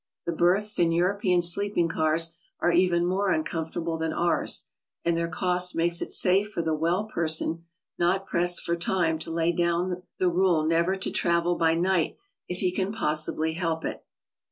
The 0.25 0.31
'berths 0.31 0.79
in 0.79 0.91
European 0.91 1.43
sleeping 1.43 1.87
cars 1.87 2.31
are 2.59 2.71
even 2.71 3.05
more 3.05 3.31
uncomfortable 3.31 3.99
than 3.99 4.11
ours, 4.13 4.63
and 5.05 5.15
their 5.15 5.27
cost 5.27 5.75
makes 5.75 6.01
it. 6.01 6.11
safe 6.11 6.49
for 6.49 6.63
the 6.63 6.73
well 6.73 7.03
person 7.03 7.65
not 7.99 8.25
pressed 8.25 8.63
for 8.63 8.75
time 8.75 9.19
to 9.19 9.29
lay 9.29 9.51
down 9.51 10.01
the 10.17 10.27
rule 10.27 10.65
never 10.65 10.95
to 10.95 11.11
travel 11.11 11.53
by 11.53 11.75
night 11.75 12.17
if 12.49 12.61
he 12.61 12.71
can 12.71 12.91
possibly 12.91 13.53
help 13.53 13.85
it. 13.85 14.03